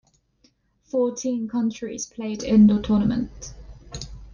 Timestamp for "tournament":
2.81-3.53